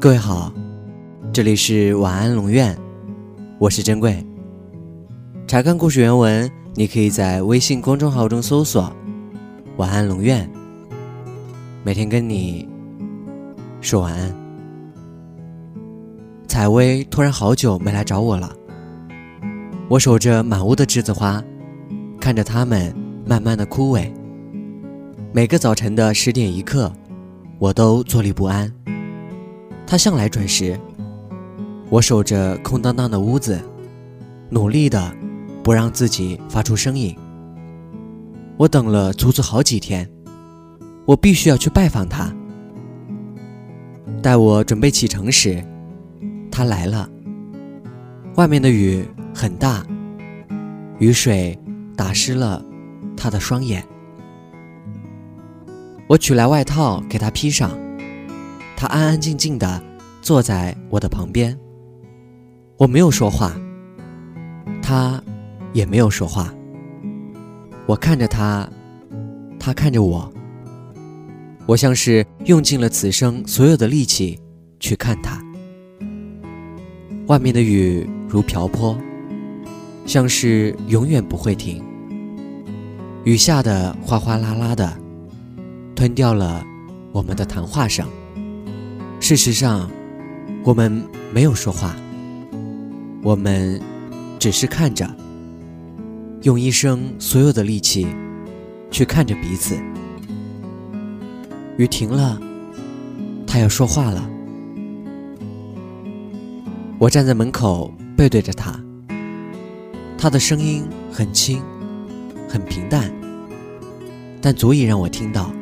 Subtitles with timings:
[0.00, 0.52] 各位好，
[1.32, 2.78] 这里是晚安龙院，
[3.58, 4.24] 我是珍贵。
[5.48, 8.94] 查看故事原文，你可以在微信公众号中搜索
[9.76, 10.48] “晚安龙院”，
[11.82, 12.68] 每天跟你
[13.80, 14.32] 说晚安。
[16.46, 18.54] 采薇突然好久没来找我了，
[19.88, 21.42] 我守着满屋的栀子花，
[22.20, 22.94] 看着它们
[23.26, 24.08] 慢慢的枯萎。
[25.32, 26.92] 每个早晨的十点一刻，
[27.58, 28.72] 我都坐立不安。
[29.90, 30.78] 他向来准时，
[31.88, 33.58] 我守着空荡荡的屋子，
[34.50, 35.10] 努力的
[35.64, 37.16] 不让自己发出声音。
[38.58, 40.06] 我等了足足好几天，
[41.06, 42.30] 我必须要去拜访他。
[44.22, 45.64] 待我准备启程时，
[46.50, 47.08] 他来了。
[48.34, 49.02] 外面的雨
[49.34, 49.82] 很大，
[50.98, 51.58] 雨水
[51.96, 52.62] 打湿了
[53.16, 53.82] 他的双眼。
[56.06, 57.70] 我取来外套给他披上，
[58.80, 59.82] 他安安静静的
[60.22, 61.58] 坐在我的旁边。
[62.76, 63.50] 我没有说话，
[64.80, 65.20] 他
[65.72, 66.54] 也没有说话。
[67.86, 68.70] 我看着他，
[69.58, 70.32] 他看着我。
[71.66, 74.38] 我像是用尽了此生所有的力气
[74.78, 75.42] 去看他。
[77.26, 78.96] 外面的雨如瓢泼，
[80.06, 81.82] 像是永远不会停。
[83.24, 84.96] 雨下的哗哗啦啦的。
[85.96, 86.64] 吞掉了
[87.10, 88.06] 我们的谈话声。
[89.28, 89.90] 事实上，
[90.64, 91.94] 我们没有说话，
[93.22, 93.78] 我们
[94.38, 95.06] 只是看着，
[96.44, 98.06] 用一生所有的力气
[98.90, 99.76] 去看着彼此。
[101.76, 102.40] 雨停了，
[103.46, 104.26] 他要说话了。
[106.98, 108.80] 我站在门口，背对着他。
[110.16, 111.60] 他的声音很轻，
[112.48, 113.12] 很平淡，
[114.40, 115.52] 但足以让我听到。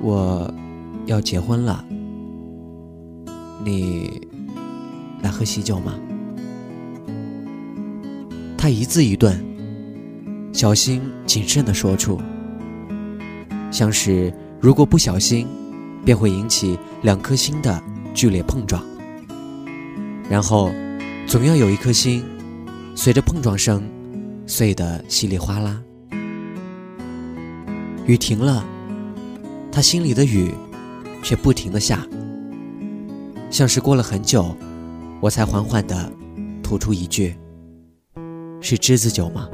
[0.00, 0.48] 我
[1.06, 1.84] 要结婚了，
[3.66, 4.20] 你
[5.22, 5.94] 来喝喜酒吗？
[8.56, 9.44] 他一字一顿，
[10.52, 12.20] 小心谨慎地说出，
[13.72, 15.48] 像是如果不小心，
[16.04, 17.82] 便会引起两颗心的
[18.14, 18.80] 剧烈碰撞，
[20.30, 20.70] 然后
[21.26, 22.24] 总要有一颗心
[22.94, 23.82] 随着碰撞声
[24.46, 25.82] 碎得稀里哗啦。
[28.06, 28.64] 雨停了。
[29.72, 30.54] 他心里的雨，
[31.20, 32.06] 却不停的下，
[33.50, 34.54] 像是过了很久，
[35.20, 36.10] 我才缓缓的
[36.62, 37.36] 吐出一句
[38.60, 39.48] ：“是栀子酒吗？”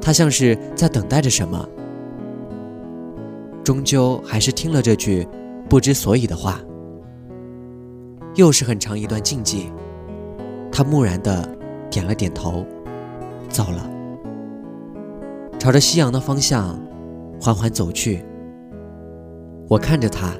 [0.00, 1.68] 他像是在等待着什么，
[3.62, 5.26] 终究还是听了这句
[5.68, 6.60] 不知所以的话。
[8.36, 9.66] 又是很长一段静寂，
[10.70, 11.48] 他木然的
[11.90, 12.64] 点了点头，
[13.48, 13.90] 走了，
[15.58, 16.80] 朝着夕阳的方向
[17.40, 18.24] 缓缓走去。
[19.68, 20.32] 我看着他，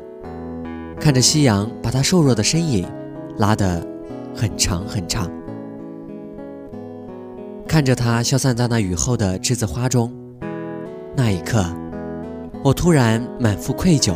[1.01, 2.87] 看着夕阳把他瘦弱的身影
[3.39, 3.85] 拉得
[4.35, 5.31] 很长很长，
[7.67, 10.13] 看着他消散在那雨后的栀子花中，
[11.17, 11.65] 那一刻，
[12.63, 14.13] 我突然满腹愧疚。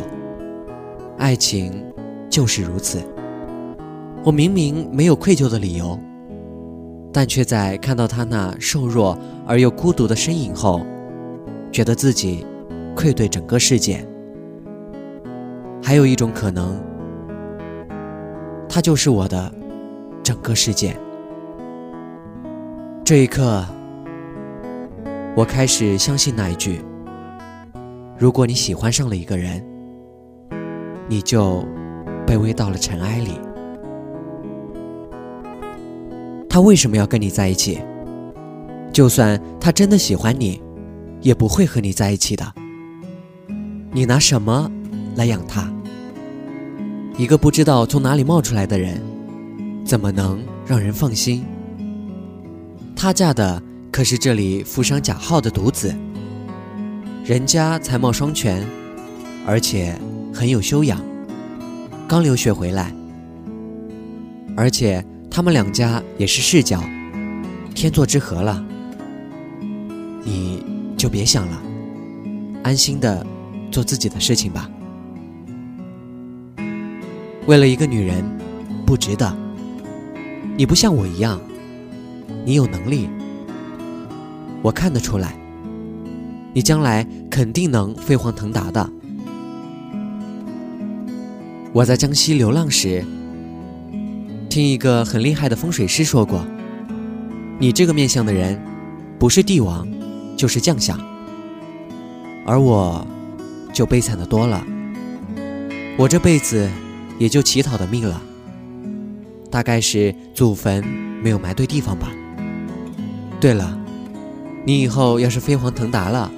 [1.17, 1.83] 爱情
[2.29, 3.01] 就是如此，
[4.23, 5.97] 我明明没有愧疚的理由，
[7.11, 9.17] 但却在看到他那瘦弱
[9.47, 10.85] 而又孤独的身影后，
[11.71, 12.45] 觉得自己
[12.95, 14.05] 愧对整个世界。
[15.87, 16.81] 还有一种可能，
[18.67, 19.53] 他就是我的
[20.23, 20.97] 整个世界。
[23.03, 23.63] 这一刻，
[25.35, 26.81] 我开始相信那一句：
[28.17, 29.63] 如果你喜欢上了一个人，
[31.07, 31.63] 你就
[32.25, 33.39] 卑微到了尘埃里。
[36.49, 37.79] 他为什么要跟你在一起？
[38.91, 40.59] 就算他真的喜欢你，
[41.21, 42.43] 也不会和你在一起的。
[43.91, 44.67] 你拿什么
[45.15, 45.71] 来养他？
[47.17, 49.01] 一个不知道从哪里冒出来的人，
[49.85, 51.45] 怎么能让人放心？
[52.95, 53.61] 她嫁的
[53.91, 55.95] 可是这里富商贾浩的独子，
[57.23, 58.67] 人家才貌双全，
[59.45, 59.97] 而且
[60.33, 61.01] 很有修养，
[62.07, 62.93] 刚留学回来，
[64.57, 66.83] 而且他们两家也是世交，
[67.73, 68.61] 天作之合了。
[70.23, 70.61] 你
[70.97, 71.61] 就别想了，
[72.63, 73.25] 安心的
[73.71, 74.69] 做自己的事情吧。
[77.47, 78.23] 为了一个女人，
[78.85, 79.35] 不值得。
[80.57, 81.39] 你不像我一样，
[82.43, 83.07] 你有能力，
[84.61, 85.35] 我看得出来。
[86.53, 88.89] 你将来肯定能飞黄腾达的。
[91.73, 93.03] 我在江西流浪时，
[94.49, 96.43] 听一个很厉害的风水师说过，
[97.59, 98.59] 你这个面相的人，
[99.19, 99.87] 不是帝王，
[100.37, 100.97] 就是将相。
[102.45, 103.05] 而我，
[103.73, 104.65] 就悲惨的多了。
[105.97, 106.69] 我这辈子
[107.17, 108.21] 也就乞讨的命了。
[109.51, 110.85] 大概是祖坟
[111.23, 112.11] 没有埋对地方吧。
[113.39, 113.77] 对了，
[114.65, 116.31] 你以后要是飞黄腾达了，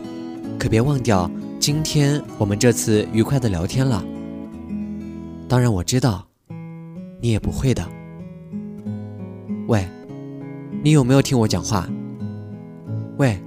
[0.59, 1.29] 可别忘掉
[1.59, 4.03] 今天我们这次愉快的聊天了。
[5.47, 6.27] 当然我知道，
[7.21, 7.83] 你也不会的。
[9.67, 9.87] 喂，
[10.83, 11.89] 你有没有听我讲话？
[13.17, 13.41] 喂，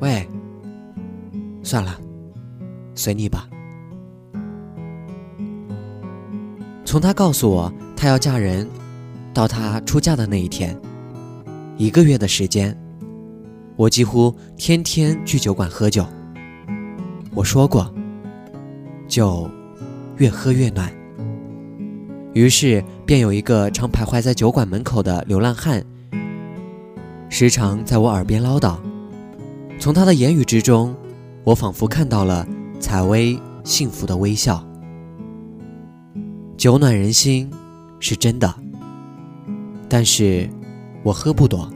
[0.00, 0.28] 喂，
[1.62, 1.98] 算了，
[2.94, 3.48] 随你吧。
[6.88, 8.66] 从他告诉我他要嫁人，
[9.34, 10.74] 到他出嫁的那一天，
[11.76, 12.74] 一个月的时间，
[13.76, 16.06] 我几乎天天去酒馆喝酒。
[17.34, 17.92] 我说过，
[19.06, 19.50] 酒
[20.16, 20.90] 越喝越暖。
[22.32, 25.84] 于是便有一个常徘徊在酒馆门口的流浪汉，
[27.28, 28.78] 时常在我耳边唠叨。
[29.78, 30.96] 从他的言语之中，
[31.44, 32.48] 我仿佛看到了
[32.80, 34.66] 采薇幸福的微笑。
[36.58, 37.48] 酒暖人心，
[38.00, 38.52] 是真的。
[39.88, 40.50] 但是，
[41.04, 41.72] 我喝不多。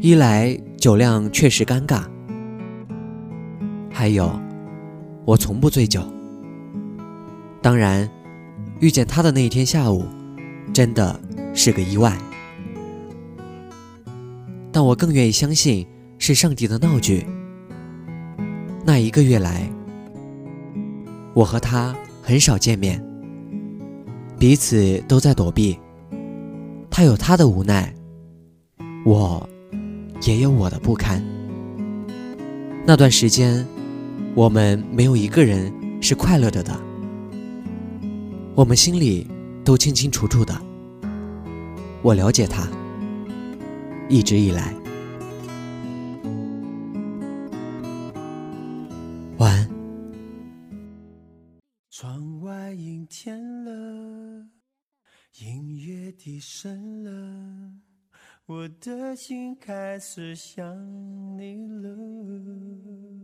[0.00, 2.04] 一来酒量确实尴尬，
[3.92, 4.32] 还有，
[5.26, 6.02] 我从不醉酒。
[7.60, 8.08] 当然，
[8.80, 10.06] 遇见他的那一天下午，
[10.72, 11.20] 真的
[11.52, 12.16] 是个意外。
[14.72, 15.86] 但我更愿意相信
[16.18, 17.26] 是上帝的闹剧。
[18.82, 19.70] 那一个月来，
[21.34, 21.94] 我和他。
[22.26, 23.04] 很少见面，
[24.38, 25.78] 彼此都在躲避。
[26.90, 27.94] 他有他的无奈，
[29.04, 29.46] 我
[30.22, 31.22] 也有我的不堪。
[32.86, 33.62] 那段时间，
[34.34, 36.74] 我们没有一个人是快乐着的，
[38.54, 39.26] 我们心里
[39.62, 40.58] 都清清楚楚的。
[42.00, 42.66] 我了解他，
[44.08, 44.74] 一直以来。
[56.46, 57.72] 深了，
[58.44, 60.76] 我的心开始想
[61.38, 63.23] 你了。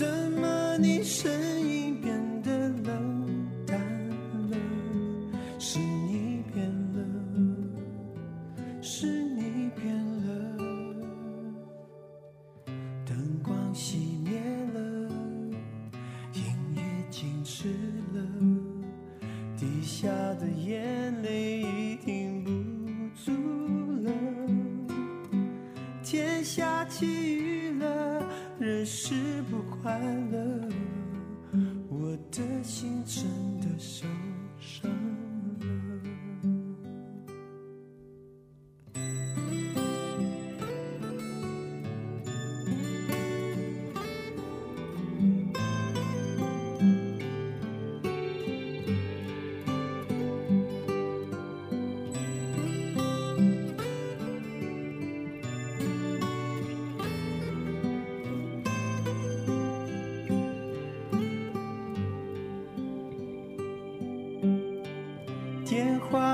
[0.00, 1.30] 怎么，你声
[1.60, 3.78] 音变得冷淡
[4.48, 4.56] 了？
[5.58, 7.04] 是你变了，
[8.80, 9.94] 是你变
[10.24, 10.56] 了。
[13.04, 14.40] 灯光熄灭
[14.72, 14.80] 了，
[16.32, 16.42] 音
[16.74, 16.80] 乐
[17.10, 17.68] 静止
[18.14, 18.24] 了，
[19.54, 22.50] 滴下的眼泪已停不
[23.22, 23.32] 住
[24.02, 24.10] 了。
[26.02, 28.26] 天下起雨了，
[28.58, 29.29] 人是。
[29.82, 29.98] 快
[30.30, 30.68] 乐，
[31.88, 33.24] 我的心真
[33.60, 34.06] 的受
[34.58, 34.99] 伤。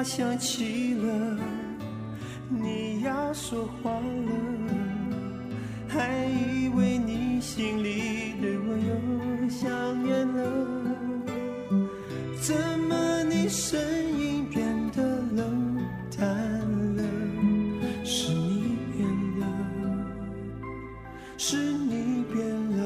[0.06, 1.36] 想起了，
[2.48, 4.00] 你要说话了，
[5.88, 9.68] 还以为你心里对我又想
[10.04, 10.40] 念了，
[12.40, 12.54] 怎
[12.88, 13.80] 么你声
[14.16, 15.02] 音变得
[15.34, 15.76] 冷
[16.16, 16.24] 淡
[16.94, 17.02] 了？
[18.04, 19.04] 是你变
[19.40, 19.44] 了，
[21.36, 22.46] 是你变
[22.78, 22.85] 了，